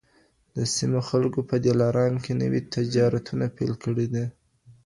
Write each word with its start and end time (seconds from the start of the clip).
د 0.55 0.57
سیمي 0.75 1.01
خلکو 1.09 1.39
په 1.49 1.55
دلارام 1.65 2.13
کي 2.23 2.33
نوي 2.41 2.61
تجارتونه 2.75 3.45
پیل 3.57 3.73
کړي 3.83 4.05
دي. 4.13 4.25